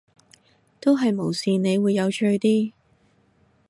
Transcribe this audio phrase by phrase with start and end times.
[0.79, 2.73] 都係無視你會有趣啲